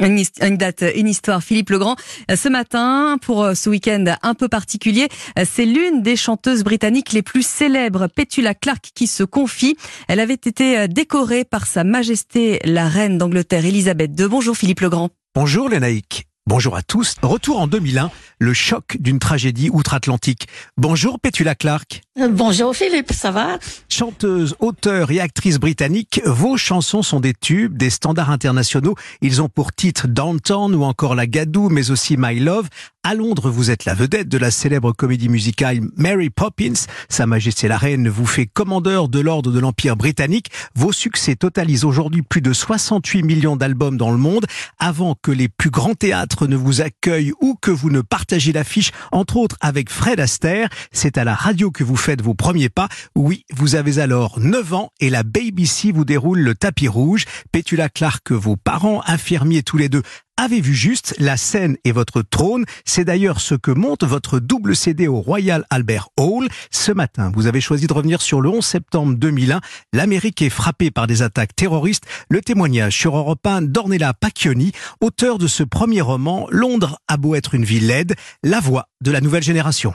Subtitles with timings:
[0.00, 1.42] Une, date, une histoire.
[1.42, 1.96] Philippe Legrand,
[2.34, 7.12] ce matin, pour euh, ce week-end un peu particulier, euh, c'est l'une des chanteuses britanniques
[7.12, 9.76] les plus célèbres, Petula Clark, qui se confie.
[10.08, 14.28] Elle avait été euh, décorée par Sa Majesté la Reine d'Angleterre, Elisabeth II.
[14.28, 15.10] Bonjour Philippe Legrand.
[15.34, 16.27] Bonjour Lénaïque.
[16.48, 17.16] Bonjour à tous.
[17.20, 20.48] Retour en 2001, le choc d'une tragédie outre-Atlantique.
[20.78, 22.00] Bonjour Petula Clark.
[22.30, 23.58] Bonjour Philippe, ça va?
[23.90, 28.94] Chanteuse, auteure et actrice britannique, vos chansons sont des tubes, des standards internationaux.
[29.20, 32.70] Ils ont pour titre Downtown ou encore La Gadoue, mais aussi My Love.
[33.08, 36.74] À Londres, vous êtes la vedette de la célèbre comédie musicale Mary Poppins.
[37.08, 40.50] Sa Majesté la Reine vous fait commandeur de l'ordre de l'Empire britannique.
[40.74, 44.44] Vos succès totalisent aujourd'hui plus de 68 millions d'albums dans le monde.
[44.78, 48.90] Avant que les plus grands théâtres ne vous accueillent ou que vous ne partagiez l'affiche,
[49.10, 52.90] entre autres avec Fred Astaire, c'est à la radio que vous faites vos premiers pas.
[53.14, 57.24] Oui, vous avez alors 9 ans et la BBC vous déroule le tapis rouge.
[57.52, 60.02] Petula Clark, vos parents infirmiers tous les deux
[60.38, 64.76] avez vu juste, la scène et votre trône, c'est d'ailleurs ce que monte votre double
[64.76, 66.48] CD au Royal Albert Hall.
[66.70, 69.60] Ce matin, vous avez choisi de revenir sur le 11 septembre 2001.
[69.92, 72.04] L'Amérique est frappée par des attaques terroristes.
[72.30, 77.34] Le témoignage sur Europe 1 d'Ornella Pacchioni, auteur de ce premier roman, Londres a beau
[77.34, 79.92] être une ville laide, la voix de la nouvelle génération.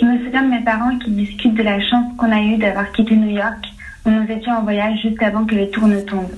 [0.00, 2.92] Je me souviens de mes parents qui discutent de la chance qu'on a eue d'avoir
[2.92, 3.66] quitté New York,
[4.04, 6.36] où nous étions en voyage juste avant que les tours ne tombent.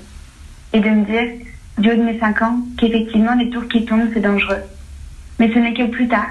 [0.72, 1.47] Et de me dire
[1.78, 4.62] du haut de mes cinq ans, qu'effectivement les tours qui tombent, c'est dangereux.
[5.38, 6.30] Mais ce n'est que plus tard,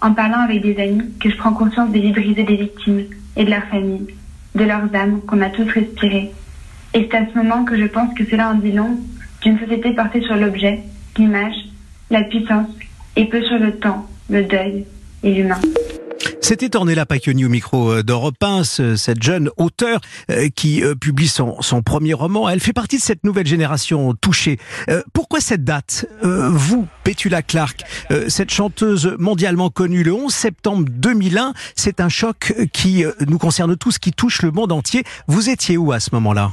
[0.00, 3.04] en parlant avec des amis, que je prends conscience des vies brisées des victimes
[3.36, 4.06] et de leurs familles,
[4.54, 6.32] de leurs âmes qu'on a tous respirées.
[6.94, 8.98] Et c'est à ce moment que je pense que cela en dit long
[9.42, 10.80] d'une société portée sur l'objet,
[11.18, 11.56] l'image,
[12.10, 12.68] la puissance,
[13.16, 14.84] et peu sur le temps, le deuil
[15.22, 15.60] et l'humain.
[16.48, 21.26] C'était Ornella Pacchioni au micro euh, d'Europe 1, cette jeune auteure euh, qui euh, publie
[21.26, 22.48] son, premier roman.
[22.48, 24.60] Elle fait partie de cette nouvelle génération touchée.
[25.12, 27.82] Pourquoi cette date Vous, Petula Clark,
[28.28, 33.98] cette chanteuse mondialement connue le 11 septembre 2001, c'est un choc qui nous concerne tous,
[33.98, 35.02] qui touche le monde entier.
[35.26, 36.52] Vous étiez où à ce moment-là?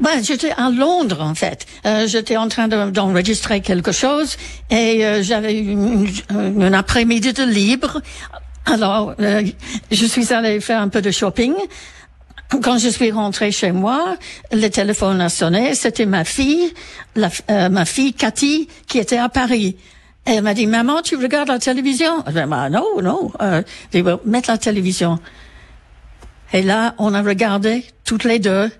[0.00, 1.66] Ben, j'étais à Londres en fait.
[2.06, 4.36] j'étais en train d'enregistrer quelque chose
[4.70, 8.00] et j'avais une, une après-midi de libre
[8.66, 9.44] alors, euh,
[9.90, 11.54] je suis allée faire un peu de shopping.
[12.62, 14.16] Quand je suis rentrée chez moi,
[14.52, 15.74] le téléphone a sonné.
[15.74, 16.72] C'était ma fille,
[17.16, 19.76] euh, ma fille Cathy, qui était à Paris.
[20.24, 23.32] elle m'a dit, maman, tu regardes la télévision Je dit, bah, non, non.
[23.40, 23.62] Euh,
[23.92, 25.18] je mettre la télévision.
[26.52, 28.70] Et là, on a regardé toutes les deux.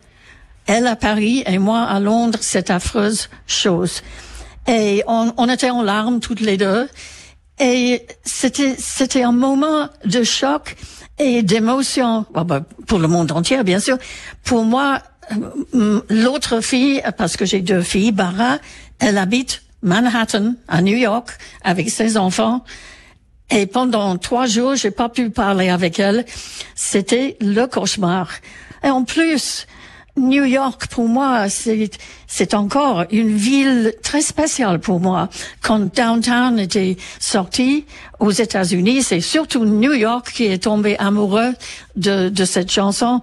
[0.67, 4.03] Elle à Paris et moi à Londres, cette affreuse chose.
[4.69, 6.89] Et on, on était en larmes toutes les deux.
[7.59, 10.77] Et c'était, c'était un moment de choc
[11.19, 13.97] et d'émotion, ah bah, pour le monde entier, bien sûr.
[14.45, 15.01] Pour moi,
[15.75, 18.59] euh, l'autre fille, parce que j'ai deux filles, Bara,
[18.99, 21.31] elle habite Manhattan, à New York,
[21.63, 22.65] avec ses enfants.
[23.51, 26.27] Et pendant trois jours, j'ai pas pu parler avec elle.
[26.75, 28.31] C'était le cauchemar.
[28.83, 29.67] Et en plus,
[30.17, 35.29] New York, pour moi, c'est, encore une ville très spéciale pour moi.
[35.63, 37.85] Quand Downtown était sorti
[38.19, 41.53] aux États-Unis, c'est surtout New York qui est tombé amoureux
[41.97, 43.21] de, de cette chanson.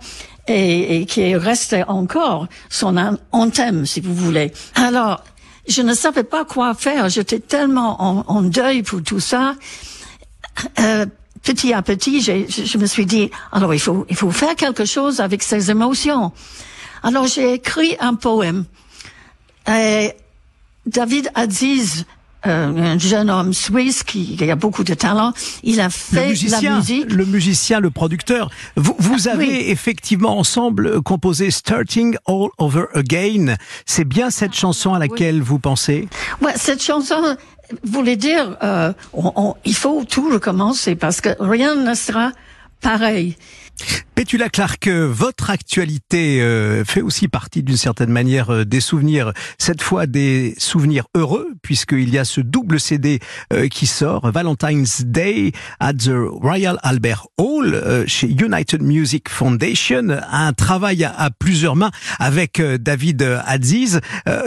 [0.49, 2.93] Et, et qui est resté encore son
[3.53, 4.51] thème, si vous voulez.
[4.75, 5.23] Alors,
[5.69, 7.07] je ne savais pas quoi faire.
[7.07, 9.55] J'étais tellement en, en, deuil pour tout ça.
[10.79, 11.05] Euh,
[11.43, 14.83] petit à petit, je, je me suis dit, alors il faut, il faut faire quelque
[14.83, 16.33] chose avec ces émotions.
[17.03, 18.65] Alors j'ai écrit un poème.
[19.67, 20.13] Et
[20.85, 22.05] David Aziz,
[22.45, 25.33] euh, un jeune homme suisse qui, a beaucoup de talent,
[25.63, 27.11] il a fait la musique.
[27.11, 28.49] Le musicien, le producteur.
[28.75, 33.55] Vous, vous avez effectivement ensemble composé Starting All Over Again.
[33.85, 36.09] C'est bien cette chanson à laquelle vous pensez?
[36.41, 37.37] Ouais, cette chanson
[37.83, 38.91] voulait dire euh,
[39.65, 42.31] il faut tout recommencer parce que rien ne sera
[42.81, 43.37] pareil.
[44.15, 49.81] Pétula Clark, votre actualité euh, fait aussi partie d'une certaine manière euh, des souvenirs, cette
[49.81, 53.19] fois des souvenirs heureux, puisqu'il y a ce double CD
[53.51, 60.53] euh, qui sort, Valentine's Day at the Royal Albert Hall, chez United Music Foundation, un
[60.53, 63.99] travail à, plusieurs mains avec David Aziz,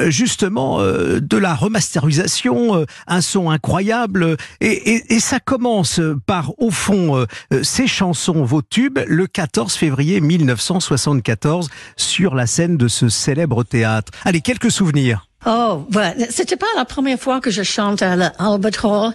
[0.07, 7.27] justement de la remasterisation, un son incroyable, et, et, ça commence par, au fond,
[7.63, 14.13] ces chansons, vos tubes, le 14 février 1974 sur la scène de ce célèbre théâtre.
[14.25, 15.27] Allez, quelques souvenirs.
[15.47, 15.87] Oh,
[16.31, 19.13] c'était pas la première fois que je chante à l'Albert Hall.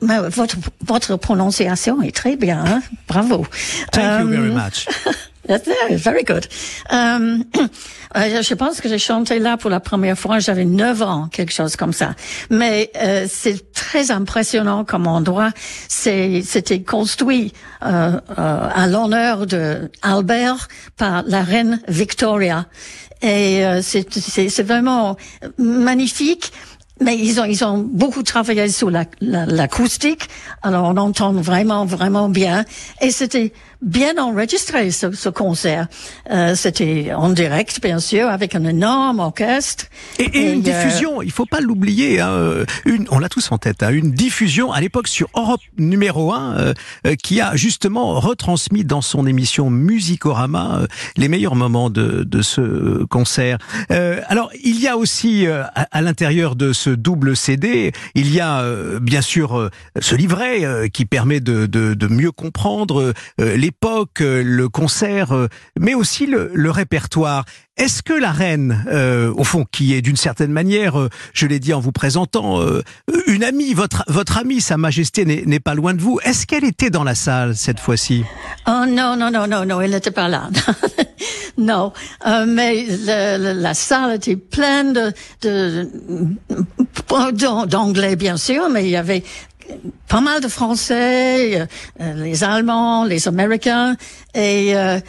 [0.00, 2.82] Votre, votre prononciation est très bien, hein?
[3.08, 3.46] bravo.
[3.92, 4.88] Thank you very um, much.
[5.90, 6.46] Very good.
[8.16, 11.52] Euh, je pense que j'ai chanté là pour la première fois, j'avais 9 ans, quelque
[11.52, 12.16] chose comme ça.
[12.50, 15.50] Mais euh, c'est très impressionnant comme endroit.
[15.86, 17.52] C'était construit
[17.82, 22.66] euh, euh, à l'honneur de Albert par la reine Victoria.
[23.22, 25.16] Et euh, c'est, vraiment
[25.56, 26.52] magnifique.
[27.00, 30.28] Mais ils ont, ils ont beaucoup travaillé sur l'acoustique,
[30.62, 32.66] la, alors on entend vraiment, vraiment bien.
[33.00, 35.86] Et c'était bien enregistré ce, ce concert.
[36.30, 39.86] Euh, c'était en direct, bien sûr, avec un énorme orchestre.
[40.18, 40.62] Et, et, et une euh...
[40.62, 42.20] diffusion, il faut pas l'oublier.
[42.20, 43.82] Hein, une, on l'a tous en tête.
[43.82, 46.74] Hein, une diffusion à l'époque sur Europe numéro 1, euh,
[47.06, 50.86] euh, qui a justement retransmis dans son émission Musicorama euh,
[51.16, 53.58] les meilleurs moments de, de ce concert.
[53.90, 58.64] alors, il y a aussi à, à l'intérieur de ce double CD, il y a
[59.00, 65.32] bien sûr ce livret qui permet de, de, de mieux comprendre les l'époque, le concert,
[65.78, 67.44] mais aussi le, répertoire.
[67.76, 71.58] Est-ce que la reine, euh, au fond, qui est d'une certaine manière, euh, je l'ai
[71.60, 72.82] dit en vous présentant, euh,
[73.26, 76.18] une amie, votre votre amie, Sa Majesté n'est pas loin de vous.
[76.24, 78.24] Est-ce qu'elle était dans la salle cette fois-ci?
[78.66, 80.50] Oh non non non non non, elle n'était pas là.
[81.58, 81.92] non,
[82.46, 85.88] mais la salle était pleine de
[87.66, 89.22] d'anglais bien sûr, mais il y avait
[90.08, 91.60] pas mal de Français,
[92.00, 93.96] euh, les Allemands, les Américains,
[94.34, 95.00] et euh,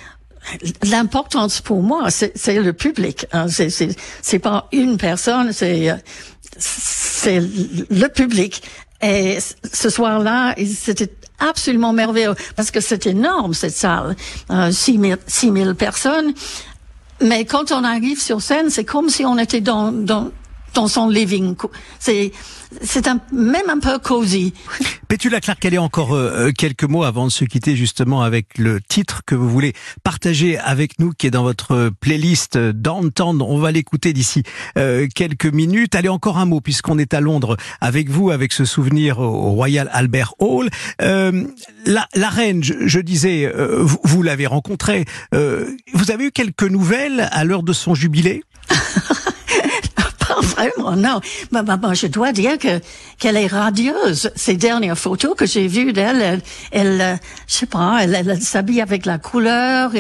[0.84, 3.26] l'importance pour moi, c'est le public.
[3.32, 3.48] Hein.
[3.50, 5.96] C'est pas une personne, c'est
[6.58, 8.64] c'est le public.
[9.02, 9.40] Et
[9.72, 14.16] ce soir-là, c'était absolument merveilleux parce que c'est énorme cette salle,
[14.52, 16.34] euh, 6 000, personnes.
[17.22, 20.32] Mais quand on arrive sur scène, c'est comme si on était dans, dans
[20.74, 21.56] dans son living.
[22.00, 22.32] C'est
[22.82, 24.54] c'est un, même un peu cosy.
[25.08, 28.58] Pétula Clark, elle est encore euh, euh, quelques mots avant de se quitter justement avec
[28.58, 29.74] le titre que vous voulez
[30.04, 33.42] partager avec nous, qui est dans votre playlist Downtown.
[33.42, 34.44] On va l'écouter d'ici
[34.78, 35.96] euh, quelques minutes.
[35.96, 39.90] Allez, encore un mot, puisqu'on est à Londres avec vous, avec ce souvenir au Royal
[39.92, 40.70] Albert Hall.
[41.02, 41.44] Euh,
[41.86, 45.06] la, la, reine, je, je disais, vous, vous l'avez rencontrée.
[45.34, 48.44] vous avez eu quelques nouvelles à l'heure de son jubilé?
[50.62, 51.20] vraiment, non.
[51.52, 52.80] Mais, mais, je dois dire que
[53.18, 54.32] qu'elle est radieuse.
[54.36, 56.42] Ces dernières photos que j'ai vues d'elle, elle,
[56.72, 57.16] elle, euh,
[57.48, 59.92] je sais pas, elle, s'habille avec la couleur.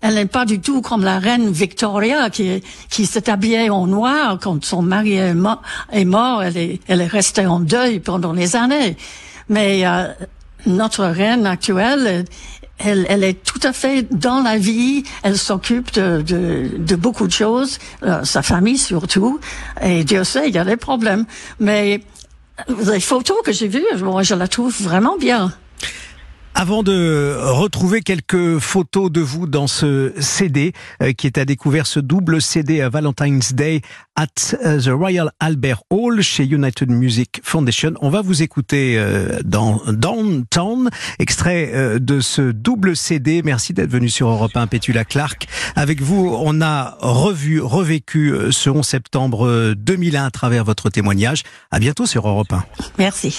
[0.00, 4.38] Elle n'est pas du tout comme la reine Victoria qui qui s'est habillée en noir
[4.40, 5.62] quand son mari est mort.
[5.92, 8.96] Est mort elle est elle est restée en deuil pendant les années.
[9.48, 10.08] Mais euh,
[10.66, 12.24] notre reine actuelle
[12.78, 15.04] elle, elle, est tout à fait dans la vie.
[15.22, 19.40] Elle s'occupe de, de, de, beaucoup de choses, euh, sa famille surtout.
[19.82, 21.24] Et Dieu sait, il y a des problèmes.
[21.58, 22.00] Mais
[22.68, 25.52] les photos que j'ai vues, moi, je la trouve vraiment bien.
[26.58, 30.72] Avant de retrouver quelques photos de vous dans ce CD
[31.02, 33.82] euh, qui est à découvert, ce double CD à Valentine's Day
[34.16, 34.24] at
[34.64, 39.82] euh, the Royal Albert Hall chez United Music Foundation, on va vous écouter euh, dans
[39.86, 40.88] Downtown,
[41.18, 43.42] extrait de ce double CD.
[43.42, 45.46] Merci d'être venu sur Europe 1, Pétula Clark.
[45.74, 51.42] Avec vous, on a revu, revécu ce 11 septembre 2001 à travers votre témoignage.
[51.70, 52.64] À bientôt sur Europe 1.
[52.98, 53.34] Merci.